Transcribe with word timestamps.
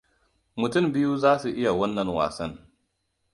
Mutum 0.55 0.93
biyu 0.93 1.13
za 1.21 1.33
su 1.41 1.49
iya 1.61 1.71
wannan 1.77 2.09
wasan. 2.17 2.51